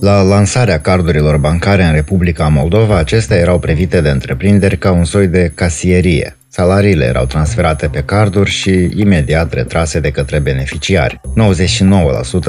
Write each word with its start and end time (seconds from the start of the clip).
La 0.00 0.22
lansarea 0.22 0.80
cardurilor 0.80 1.36
bancare 1.36 1.84
în 1.84 1.92
Republica 1.92 2.48
Moldova, 2.48 2.98
acestea 2.98 3.36
erau 3.36 3.58
privite 3.58 4.00
de 4.00 4.08
întreprinderi 4.08 4.78
ca 4.78 4.92
un 4.92 5.04
soi 5.04 5.26
de 5.26 5.52
casierie. 5.54 6.36
Salariile 6.48 7.04
erau 7.04 7.24
transferate 7.24 7.86
pe 7.86 8.02
carduri 8.02 8.50
și 8.50 8.90
imediat 8.96 9.52
retrase 9.52 10.00
de 10.00 10.10
către 10.10 10.38
beneficiari. 10.38 11.20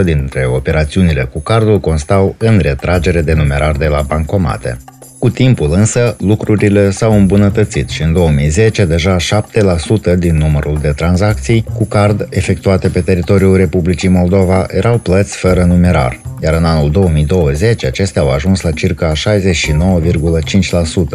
99% 0.01 0.03
dintre 0.03 0.45
operațiunile 0.45 1.23
cu 1.23 1.39
cardul 1.39 1.79
constau 1.79 2.35
în 2.37 2.59
retragere 2.61 3.21
de 3.21 3.33
numerar 3.33 3.75
de 3.75 3.87
la 3.87 4.01
bancomate. 4.01 4.77
Cu 5.19 5.29
timpul 5.29 5.71
însă, 5.71 6.15
lucrurile 6.19 6.89
s-au 6.89 7.13
îmbunătățit 7.13 7.89
și 7.89 8.01
în 8.01 8.13
2010 8.13 8.85
deja 8.85 9.15
7% 9.17 10.17
din 10.17 10.37
numărul 10.37 10.77
de 10.81 10.89
tranzacții 10.95 11.65
cu 11.73 11.85
card 11.85 12.27
efectuate 12.29 12.89
pe 12.89 13.01
teritoriul 13.01 13.57
Republicii 13.57 14.09
Moldova 14.09 14.65
erau 14.67 14.97
plăți 14.97 15.37
fără 15.37 15.63
numerar, 15.63 16.19
iar 16.41 16.53
în 16.53 16.65
anul 16.65 16.91
2020 16.91 17.85
acestea 17.85 18.21
au 18.21 18.29
ajuns 18.29 18.61
la 18.61 18.71
circa 18.71 19.11
69,5% 19.11 19.15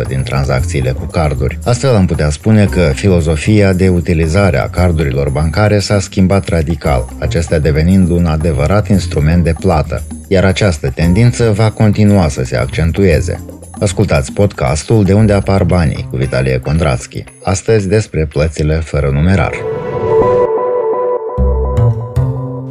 din 0.09 0.23
tranzacțiile 0.23 0.91
cu 0.91 1.05
carduri. 1.05 1.59
Astfel 1.65 1.95
am 1.95 2.07
putea 2.07 2.31
spune 2.31 2.65
că 2.65 2.93
filozofia 2.95 3.73
de 3.73 3.89
utilizare 3.89 4.59
a 4.59 4.69
cardurilor 4.69 5.31
bancare 5.31 5.79
s-a 5.79 6.01
schimbat 6.01 6.49
radical, 6.49 7.09
acestea 7.19 7.59
devenind 7.59 8.11
un 8.11 8.27
adevărat 8.27 8.89
instrument 8.89 9.45
de 9.45 9.55
plată, 9.61 10.03
iar 10.29 10.45
această 10.45 10.91
tendință 10.91 11.53
va 11.53 11.71
continua 11.71 12.29
să 12.29 12.45
se 12.45 12.57
accentueze. 12.57 13.45
Ascultați 13.81 14.33
podcastul 14.33 15.05
De 15.05 15.13
unde 15.13 15.33
apar 15.33 15.65
banii 15.65 16.07
cu 16.11 16.17
Vitalie 16.17 16.59
Kondrațchi. 16.59 17.25
Astăzi 17.43 17.89
despre 17.89 18.27
plățile 18.27 18.75
fără 18.75 19.11
numerar. 19.13 19.74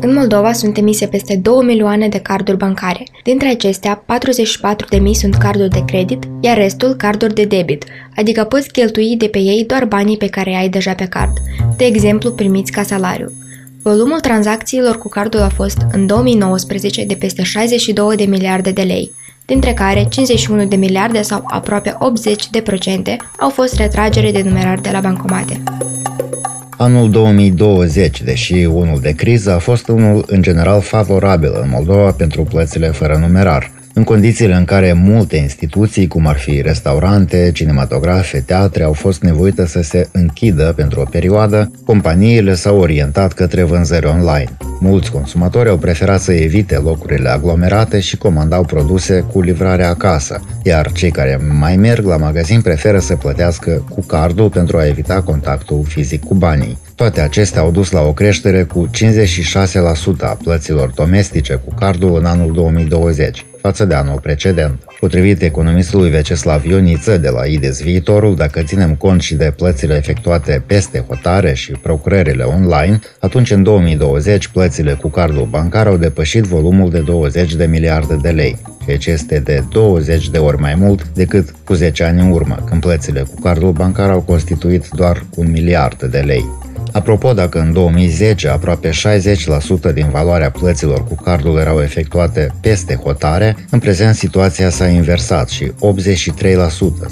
În 0.05 0.13
Moldova 0.13 0.53
sunt 0.53 0.77
emise 0.77 1.07
peste 1.07 1.35
2 1.35 1.65
milioane 1.65 2.07
de 2.07 2.17
carduri 2.17 2.57
bancare. 2.57 3.03
Dintre 3.23 3.47
acestea, 3.47 4.05
44.000 4.97 5.11
sunt 5.11 5.35
carduri 5.35 5.69
de 5.69 5.83
credit, 5.85 6.23
iar 6.39 6.57
restul 6.57 6.93
carduri 6.93 7.33
de 7.33 7.45
debit, 7.45 7.83
adică 8.15 8.43
poți 8.43 8.71
cheltui 8.71 9.15
de 9.17 9.27
pe 9.27 9.39
ei 9.39 9.65
doar 9.67 9.85
banii 9.85 10.17
pe 10.17 10.27
care 10.27 10.55
ai 10.55 10.69
deja 10.69 10.93
pe 10.93 11.05
card, 11.05 11.31
de 11.77 11.85
exemplu 11.85 12.31
primiți 12.31 12.71
ca 12.71 12.83
salariu. 12.83 13.31
Volumul 13.81 14.19
tranzacțiilor 14.19 14.97
cu 14.97 15.07
cardul 15.07 15.41
a 15.41 15.49
fost 15.49 15.77
în 15.91 16.05
2019 16.07 17.05
de 17.05 17.15
peste 17.15 17.43
62 17.43 18.15
de 18.15 18.23
miliarde 18.23 18.71
de 18.71 18.81
lei, 18.81 19.11
dintre 19.45 19.73
care 19.73 20.07
51 20.09 20.65
de 20.65 20.75
miliarde 20.75 21.21
sau 21.21 21.43
aproape 21.47 21.95
80 21.99 22.49
de 22.49 22.61
procente 22.61 23.17
au 23.39 23.49
fost 23.49 23.75
retragere 23.75 24.31
de 24.31 24.41
numerar 24.41 24.79
de 24.79 24.89
la 24.91 24.99
bancomate. 24.99 25.63
Anul 26.77 27.09
2020, 27.09 28.21
deși 28.21 28.53
unul 28.53 28.99
de 28.99 29.11
criză, 29.11 29.51
a 29.51 29.57
fost 29.57 29.87
unul 29.87 30.23
în 30.27 30.41
general 30.41 30.81
favorabil 30.81 31.51
în 31.61 31.69
Moldova 31.69 32.11
pentru 32.11 32.43
plățile 32.43 32.87
fără 32.87 33.17
numerar 33.17 33.71
în 33.93 34.03
condițiile 34.03 34.53
în 34.53 34.65
care 34.65 34.93
multe 34.93 35.35
instituții, 35.35 36.07
cum 36.07 36.27
ar 36.27 36.37
fi 36.37 36.61
restaurante, 36.61 37.51
cinematografe, 37.53 38.39
teatre, 38.39 38.83
au 38.83 38.93
fost 38.93 39.21
nevoite 39.21 39.65
să 39.65 39.81
se 39.81 40.07
închidă 40.11 40.73
pentru 40.75 40.99
o 40.99 41.03
perioadă, 41.03 41.71
companiile 41.85 42.53
s-au 42.53 42.79
orientat 42.79 43.33
către 43.33 43.63
vânzări 43.63 44.05
online. 44.05 44.49
Mulți 44.79 45.11
consumatori 45.11 45.69
au 45.69 45.77
preferat 45.77 46.21
să 46.21 46.33
evite 46.33 46.77
locurile 46.77 47.29
aglomerate 47.29 47.99
și 47.99 48.17
comandau 48.17 48.63
produse 48.63 49.25
cu 49.31 49.41
livrare 49.41 49.83
acasă, 49.83 50.41
iar 50.63 50.91
cei 50.91 51.11
care 51.11 51.39
mai 51.59 51.75
merg 51.75 52.05
la 52.05 52.17
magazin 52.17 52.61
preferă 52.61 52.99
să 52.99 53.15
plătească 53.15 53.85
cu 53.89 54.01
cardul 54.01 54.49
pentru 54.49 54.77
a 54.77 54.87
evita 54.87 55.21
contactul 55.21 55.83
fizic 55.87 56.23
cu 56.23 56.33
banii. 56.33 56.77
Toate 56.95 57.21
acestea 57.21 57.61
au 57.61 57.71
dus 57.71 57.91
la 57.91 58.01
o 58.01 58.13
creștere 58.13 58.63
cu 58.63 58.89
56% 58.89 58.93
a 60.19 60.37
plăților 60.43 60.91
domestice 60.95 61.53
cu 61.53 61.73
cardul 61.75 62.17
în 62.17 62.25
anul 62.25 62.53
2020 62.53 63.45
față 63.63 63.85
de 63.85 63.93
anul 63.93 64.19
precedent. 64.19 64.79
Potrivit 64.99 65.41
economistului 65.41 66.09
Veceslav 66.09 66.65
Ioniță 66.65 67.17
de 67.17 67.29
la 67.29 67.45
IDES 67.45 67.81
Viitorul, 67.81 68.35
dacă 68.35 68.61
ținem 68.63 68.95
cont 68.95 69.21
și 69.21 69.35
de 69.35 69.53
plățile 69.55 69.95
efectuate 69.95 70.63
peste 70.65 71.05
hotare 71.07 71.53
și 71.53 71.71
procurările 71.71 72.43
online, 72.43 72.99
atunci 73.19 73.51
în 73.51 73.63
2020 73.63 74.47
plățile 74.47 74.93
cu 74.93 75.09
cardul 75.09 75.45
bancar 75.45 75.87
au 75.87 75.97
depășit 75.97 76.43
volumul 76.43 76.89
de 76.89 76.99
20 76.99 77.55
de 77.55 77.65
miliarde 77.65 78.15
de 78.21 78.29
lei, 78.29 78.57
ceea 78.85 78.97
ce 78.97 79.11
este 79.11 79.39
de 79.39 79.63
20 79.71 80.29
de 80.29 80.37
ori 80.37 80.59
mai 80.59 80.75
mult 80.75 81.07
decât 81.07 81.53
cu 81.65 81.73
10 81.73 82.03
ani 82.03 82.19
în 82.19 82.31
urmă, 82.31 82.63
când 82.69 82.81
plățile 82.81 83.21
cu 83.21 83.41
cardul 83.41 83.71
bancar 83.71 84.09
au 84.09 84.21
constituit 84.21 84.87
doar 84.89 85.25
un 85.35 85.51
miliard 85.51 86.03
de 86.03 86.19
lei. 86.19 86.45
Apropo, 86.93 87.33
dacă 87.33 87.59
în 87.59 87.73
2010 87.73 88.47
aproape 88.47 88.89
60% 88.89 89.93
din 89.93 90.09
valoarea 90.11 90.51
plăților 90.51 91.03
cu 91.03 91.15
cardul 91.15 91.57
erau 91.59 91.81
efectuate 91.81 92.51
peste 92.61 92.95
hotare, 92.95 93.55
în 93.69 93.79
prezent 93.79 94.15
situația 94.15 94.69
s-a 94.69 94.87
inversat 94.87 95.49
și 95.49 95.71
83% 95.71 95.71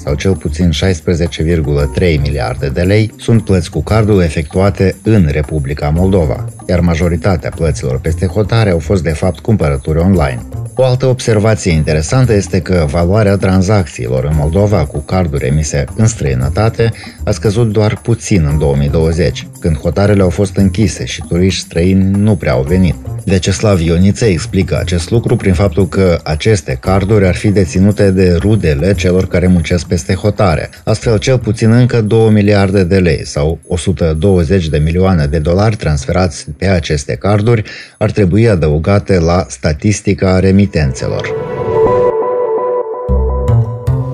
sau 0.04 0.14
cel 0.16 0.36
puțin 0.36 0.70
16,3 0.70 2.22
miliarde 2.22 2.68
de 2.68 2.82
lei 2.82 3.14
sunt 3.18 3.44
plăți 3.44 3.70
cu 3.70 3.84
cardul 3.84 4.22
efectuate 4.22 4.96
în 5.04 5.28
Republica 5.32 5.90
Moldova, 5.90 6.46
iar 6.68 6.80
majoritatea 6.80 7.50
plăților 7.50 8.00
peste 8.00 8.26
hotare 8.26 8.70
au 8.70 8.80
fost 8.80 9.04
de 9.04 9.14
fapt 9.14 9.40
cumpărături 9.40 10.00
online. 10.00 10.42
O 10.82 10.84
altă 10.84 11.06
observație 11.06 11.72
interesantă 11.72 12.34
este 12.34 12.60
că 12.60 12.86
valoarea 12.90 13.38
tranzacțiilor 13.38 14.24
în 14.24 14.32
Moldova 14.36 14.86
cu 14.86 15.00
carduri 15.00 15.46
emise 15.46 15.86
în 15.96 16.08
străinătate 16.08 16.92
a 17.24 17.32
scăzut 17.32 17.72
doar 17.72 18.00
puțin 18.02 18.46
în 18.52 18.58
2020, 18.58 19.48
când 19.60 19.78
hotarele 19.78 20.22
au 20.22 20.30
fost 20.30 20.56
închise 20.56 21.06
și 21.06 21.24
turiști 21.28 21.62
străini 21.62 22.12
nu 22.18 22.36
prea 22.36 22.52
au 22.52 22.64
venit. 22.64 22.96
Veceslav 23.26 23.80
Ioniță 23.80 24.26
explică 24.26 24.78
acest 24.80 25.10
lucru 25.10 25.36
prin 25.36 25.54
faptul 25.54 25.88
că 25.88 26.20
aceste 26.24 26.78
carduri 26.80 27.28
ar 27.28 27.36
fi 27.36 27.50
deținute 27.50 28.12
de 28.12 28.36
rudele 28.40 28.94
celor 28.94 29.28
care 29.28 29.48
muncesc 29.48 29.86
peste 29.86 30.14
hotare, 30.14 30.70
astfel 30.84 31.18
cel 31.18 31.40
puțin 31.40 31.72
încă 31.72 32.02
2 32.02 32.30
miliarde 32.30 32.84
de 32.84 32.98
lei 32.98 33.26
sau 33.26 33.60
120 33.68 34.68
de 34.68 34.78
milioane 34.78 35.26
de 35.26 35.40
dolari 35.40 35.76
transferați 35.76 36.46
pe 36.58 36.68
aceste 36.68 37.16
carduri 37.16 37.64
ar 37.98 38.12
trebui 38.12 38.50
adăugate 38.50 39.20
la 39.20 39.46
statistica 39.50 40.40
remitențelor. 40.72 41.36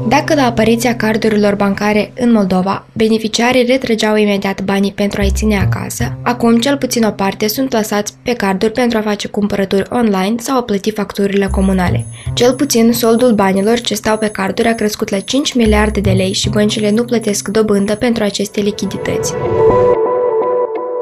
Dacă 0.07 0.35
la 0.35 0.45
apariția 0.45 0.95
cardurilor 0.95 1.55
bancare 1.55 2.11
în 2.19 2.31
Moldova, 2.31 2.85
beneficiarii 2.93 3.65
retrăgeau 3.65 4.15
imediat 4.15 4.61
banii 4.61 4.91
pentru 4.91 5.21
a-i 5.21 5.31
ține 5.33 5.57
acasă, 5.57 6.17
acum 6.21 6.59
cel 6.59 6.77
puțin 6.77 7.03
o 7.03 7.11
parte 7.11 7.47
sunt 7.47 7.69
plasați 7.69 8.13
pe 8.23 8.33
carduri 8.33 8.71
pentru 8.71 8.97
a 8.97 9.01
face 9.01 9.27
cumpărături 9.27 9.87
online 9.89 10.35
sau 10.37 10.57
a 10.57 10.63
plăti 10.63 10.91
facturile 10.91 11.47
comunale. 11.47 12.05
Cel 12.33 12.53
puțin 12.53 12.93
soldul 12.93 13.33
banilor 13.33 13.79
ce 13.79 13.95
stau 13.95 14.17
pe 14.17 14.27
carduri 14.27 14.67
a 14.67 14.75
crescut 14.75 15.09
la 15.09 15.19
5 15.19 15.53
miliarde 15.53 15.99
de 15.99 16.11
lei 16.11 16.33
și 16.33 16.49
băncile 16.49 16.91
nu 16.91 17.03
plătesc 17.03 17.47
dobândă 17.47 17.95
pentru 17.95 18.23
aceste 18.23 18.61
lichidități. 18.61 19.33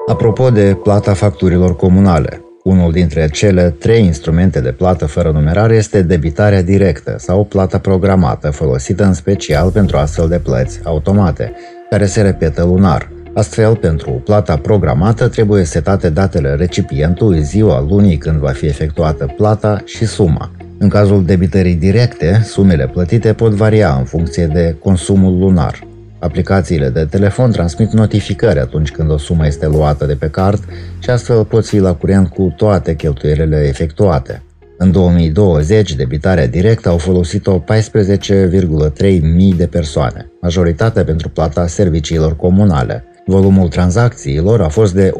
Apropo 0.08 0.50
de 0.50 0.78
plata 0.84 1.14
facturilor 1.14 1.76
comunale, 1.76 2.45
unul 2.66 2.92
dintre 2.92 3.30
cele 3.30 3.70
trei 3.70 4.06
instrumente 4.06 4.60
de 4.60 4.72
plată 4.72 5.06
fără 5.06 5.32
numerare 5.32 5.76
este 5.76 6.02
debitarea 6.02 6.62
directă 6.62 7.16
sau 7.18 7.44
plata 7.44 7.78
programată, 7.78 8.50
folosită 8.50 9.04
în 9.04 9.14
special 9.14 9.70
pentru 9.70 9.98
astfel 9.98 10.28
de 10.28 10.40
plăți 10.40 10.80
automate, 10.84 11.52
care 11.90 12.06
se 12.06 12.22
repetă 12.22 12.64
lunar. 12.64 13.10
Astfel, 13.34 13.76
pentru 13.76 14.12
plata 14.12 14.58
programată 14.58 15.28
trebuie 15.28 15.64
setate 15.64 16.10
datele 16.10 16.56
recipientului, 16.56 17.44
ziua 17.44 17.86
lunii 17.90 18.18
când 18.18 18.38
va 18.38 18.52
fi 18.52 18.66
efectuată 18.66 19.34
plata 19.38 19.82
și 19.86 20.06
suma. 20.06 20.52
În 20.78 20.90
cazul 20.90 21.26
debitării 21.26 21.76
directe, 21.76 22.42
sumele 22.44 22.88
plătite 22.88 23.34
pot 23.34 23.52
varia 23.52 23.96
în 23.98 24.04
funcție 24.04 24.46
de 24.46 24.76
consumul 24.80 25.38
lunar. 25.38 25.85
Aplicațiile 26.26 26.90
de 26.90 27.06
telefon 27.06 27.52
transmit 27.52 27.92
notificări 27.92 28.60
atunci 28.60 28.92
când 28.92 29.12
o 29.12 29.18
sumă 29.18 29.46
este 29.46 29.68
luată 29.68 30.06
de 30.06 30.16
pe 30.16 30.30
card 30.30 30.64
și 31.00 31.10
astfel 31.10 31.46
poți 31.46 31.70
fi 31.70 31.78
la 31.78 31.94
curent 31.94 32.28
cu 32.28 32.54
toate 32.58 32.96
cheltuielile 32.96 33.68
efectuate. 33.68 34.44
În 34.78 34.92
2020, 34.92 35.96
debitarea 35.96 36.48
directă 36.48 36.90
au 36.90 36.98
folosit-o 36.98 37.60
14,3 37.60 39.22
mii 39.22 39.54
de 39.54 39.68
persoane, 39.68 40.32
majoritatea 40.42 41.04
pentru 41.04 41.30
plata 41.30 41.68
serviciilor 41.68 42.36
comunale. 42.36 43.04
Volumul 43.26 43.68
tranzacțiilor 43.68 44.62
a 44.62 44.68
fost 44.68 44.94
de 44.94 45.12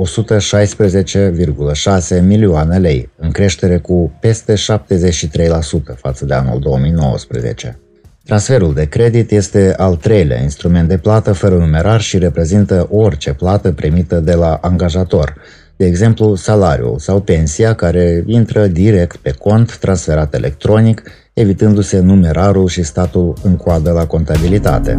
116,6 2.18 2.22
milioane 2.22 2.78
lei, 2.78 3.10
în 3.18 3.32
creștere 3.32 3.78
cu 3.78 4.12
peste 4.20 4.54
73% 4.54 4.58
față 5.96 6.26
de 6.26 6.34
anul 6.34 6.60
2019. 6.60 7.80
Transferul 8.26 8.74
de 8.74 8.86
credit 8.86 9.32
este 9.32 9.74
al 9.78 9.96
treilea 9.96 10.42
instrument 10.42 10.88
de 10.88 10.98
plată 10.98 11.34
fără 11.34 11.56
numerar 11.56 12.02
și 12.02 12.18
reprezintă 12.18 12.88
orice 12.92 13.34
plată 13.34 13.72
primită 13.72 14.20
de 14.20 14.34
la 14.34 14.60
angajator, 14.62 15.36
de 15.76 15.86
exemplu 15.86 16.36
salariul 16.36 17.00
sau 17.00 17.22
pensia 17.22 17.74
care 17.74 18.24
intră 18.28 18.68
direct 18.68 19.16
pe 19.16 19.32
cont 19.32 19.78
transferat 19.78 20.34
electronic, 20.34 21.04
evitându-se 21.34 22.00
numerarul 22.00 22.68
și 22.68 22.84
statul 22.84 23.34
în 23.44 23.56
coadă 23.56 23.92
la 23.92 24.06
contabilitate. 24.06 24.96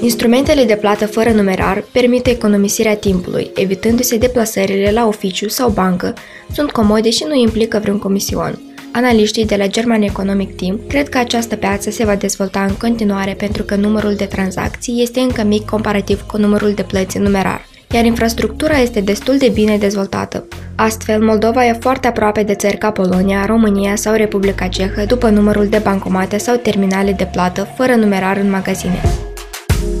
Instrumentele 0.00 0.64
de 0.64 0.76
plată 0.80 1.06
fără 1.06 1.30
numerar 1.30 1.84
permit 1.92 2.26
economisirea 2.26 2.96
timpului, 2.96 3.50
evitându-se 3.54 4.18
deplasările 4.18 4.90
la 4.90 5.06
oficiu 5.06 5.48
sau 5.48 5.70
bancă, 5.70 6.14
sunt 6.52 6.70
comode 6.70 7.10
și 7.10 7.24
nu 7.28 7.34
implică 7.34 7.78
vreun 7.82 7.98
comision. 7.98 8.73
Analiștii 8.96 9.46
de 9.46 9.56
la 9.56 9.66
German 9.66 10.02
Economic 10.02 10.56
Team 10.56 10.80
cred 10.88 11.08
că 11.08 11.18
această 11.18 11.56
piață 11.56 11.90
se 11.90 12.04
va 12.04 12.14
dezvolta 12.14 12.64
în 12.64 12.74
continuare 12.74 13.32
pentru 13.32 13.62
că 13.62 13.74
numărul 13.74 14.14
de 14.14 14.24
tranzacții 14.24 15.02
este 15.02 15.20
încă 15.20 15.42
mic 15.42 15.64
comparativ 15.64 16.22
cu 16.22 16.36
numărul 16.36 16.72
de 16.72 16.82
plăți 16.82 17.16
în 17.16 17.22
numerar 17.22 17.66
iar 17.94 18.04
infrastructura 18.04 18.76
este 18.76 19.00
destul 19.00 19.38
de 19.38 19.50
bine 19.54 19.76
dezvoltată. 19.76 20.44
Astfel, 20.74 21.22
Moldova 21.22 21.66
e 21.66 21.72
foarte 21.80 22.06
aproape 22.06 22.42
de 22.42 22.54
țări 22.54 22.76
ca 22.76 22.90
Polonia, 22.90 23.46
România 23.46 23.96
sau 23.96 24.14
Republica 24.14 24.66
Cehă 24.66 25.04
după 25.04 25.28
numărul 25.28 25.66
de 25.66 25.80
bancomate 25.82 26.38
sau 26.38 26.56
terminale 26.56 27.12
de 27.12 27.28
plată 27.32 27.68
fără 27.76 27.94
numerar 27.94 28.36
în 28.36 28.50
magazine. 28.50 29.00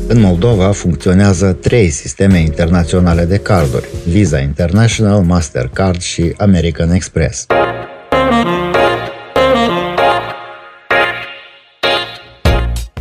În 0.08 0.20
Moldova 0.20 0.72
funcționează 0.72 1.52
trei 1.52 1.88
sisteme 1.88 2.38
internaționale 2.38 3.24
de 3.24 3.38
carduri, 3.38 3.88
Visa 4.08 4.38
International, 4.38 5.22
Mastercard 5.22 6.00
și 6.00 6.34
American 6.36 6.90
Express. 6.90 7.46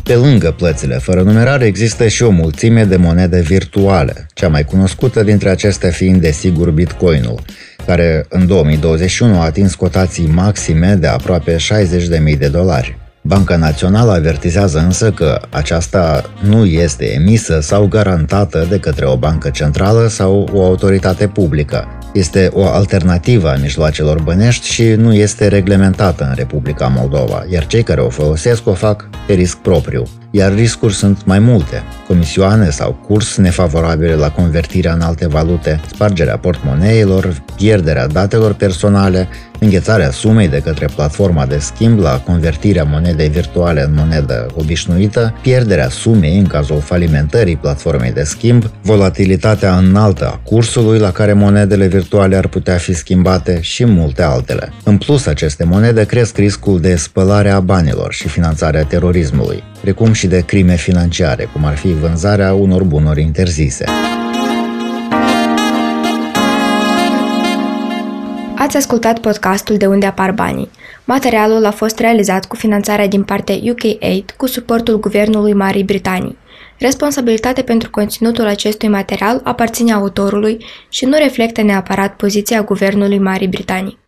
Pe 0.03 0.15
lângă 0.15 0.51
plățile 0.51 0.97
fără 0.97 1.21
numerare 1.21 1.65
există 1.65 2.07
și 2.07 2.23
o 2.23 2.29
mulțime 2.29 2.83
de 2.83 2.95
monede 2.95 3.39
virtuale, 3.41 4.27
cea 4.33 4.47
mai 4.47 4.63
cunoscută 4.63 5.23
dintre 5.23 5.49
acestea 5.49 5.89
fiind 5.89 6.21
desigur 6.21 6.69
Bitcoinul, 6.69 7.39
care 7.85 8.25
în 8.29 8.47
2021 8.47 9.39
a 9.39 9.43
atins 9.43 9.75
cotații 9.75 10.27
maxime 10.27 10.95
de 10.95 11.07
aproape 11.07 11.55
60.000 11.55 12.37
de 12.37 12.47
dolari. 12.47 12.97
Banca 13.21 13.55
Națională 13.55 14.11
avertizează 14.11 14.79
însă 14.79 15.11
că 15.11 15.41
aceasta 15.49 16.33
nu 16.41 16.65
este 16.65 17.13
emisă 17.13 17.59
sau 17.59 17.87
garantată 17.87 18.65
de 18.69 18.79
către 18.79 19.05
o 19.05 19.17
bancă 19.17 19.49
centrală 19.49 20.07
sau 20.07 20.49
o 20.53 20.63
autoritate 20.63 21.27
publică. 21.27 21.87
Este 22.13 22.49
o 22.53 22.65
alternativă 22.65 23.49
a 23.49 23.57
mijloacelor 23.61 24.21
bănești 24.21 24.67
și 24.67 24.83
nu 24.83 25.13
este 25.13 25.47
reglementată 25.47 26.25
în 26.29 26.35
Republica 26.35 26.87
Moldova, 26.87 27.45
iar 27.49 27.67
cei 27.67 27.83
care 27.83 28.01
o 28.01 28.09
folosesc 28.09 28.67
o 28.67 28.73
fac 28.73 29.09
pe 29.27 29.33
risc 29.33 29.57
propriu 29.57 30.03
iar 30.35 30.53
riscuri 30.53 30.93
sunt 30.93 31.25
mai 31.25 31.39
multe. 31.39 31.83
Comisioane 32.07 32.69
sau 32.69 32.97
curs 33.07 33.37
nefavorabile 33.37 34.15
la 34.15 34.31
convertirea 34.31 34.93
în 34.93 35.01
alte 35.01 35.27
valute, 35.27 35.81
spargerea 35.93 36.37
portmoneilor, 36.37 37.43
pierderea 37.55 38.07
datelor 38.07 38.53
personale, 38.53 39.27
înghețarea 39.59 40.11
sumei 40.11 40.47
de 40.47 40.61
către 40.63 40.85
platforma 40.95 41.45
de 41.45 41.57
schimb 41.57 41.99
la 41.99 42.19
convertirea 42.19 42.83
monedei 42.83 43.29
virtuale 43.29 43.83
în 43.83 43.93
monedă 43.95 44.47
obișnuită, 44.55 45.33
pierderea 45.41 45.89
sumei 45.89 46.37
în 46.37 46.45
cazul 46.45 46.79
falimentării 46.79 47.55
platformei 47.55 48.11
de 48.11 48.23
schimb, 48.23 48.71
volatilitatea 48.81 49.77
înaltă 49.77 50.27
a 50.27 50.39
cursului 50.43 50.99
la 50.99 51.11
care 51.11 51.33
monedele 51.33 51.87
virtuale 51.87 52.35
ar 52.35 52.47
putea 52.47 52.75
fi 52.75 52.93
schimbate 52.93 53.61
și 53.61 53.85
multe 53.85 54.21
altele. 54.21 54.73
În 54.83 54.97
plus, 54.97 55.25
aceste 55.25 55.63
monede 55.63 56.05
cresc 56.05 56.37
riscul 56.37 56.79
de 56.79 56.95
spălare 56.95 57.49
a 57.49 57.59
banilor 57.59 58.13
și 58.13 58.27
finanțarea 58.27 58.83
terorismului 58.83 59.63
precum 59.83 60.13
și 60.23 60.29
de 60.29 60.45
crime 60.45 60.75
financiare, 60.75 61.49
cum 61.53 61.65
ar 61.65 61.77
fi 61.77 61.93
vânzarea 61.93 62.53
unor 62.53 62.83
bunuri 62.83 63.21
interzise. 63.21 63.85
Ați 68.55 68.77
ascultat 68.77 69.19
podcastul 69.19 69.77
De 69.77 69.85
unde 69.85 70.05
apar 70.05 70.31
banii. 70.31 70.69
Materialul 71.05 71.65
a 71.65 71.71
fost 71.71 71.99
realizat 71.99 72.45
cu 72.45 72.55
finanțarea 72.55 73.07
din 73.07 73.23
partea 73.23 73.55
UK8 73.55 74.35
cu 74.37 74.45
suportul 74.45 74.99
Guvernului 74.99 75.53
Marii 75.53 75.83
Britanii. 75.83 76.37
Responsabilitatea 76.79 77.63
pentru 77.63 77.89
conținutul 77.89 78.45
acestui 78.45 78.87
material 78.87 79.41
aparține 79.43 79.93
autorului 79.93 80.65
și 80.89 81.05
nu 81.05 81.17
reflectă 81.17 81.61
neapărat 81.61 82.15
poziția 82.15 82.61
Guvernului 82.61 83.19
Marii 83.19 83.47
Britanii. 83.47 84.02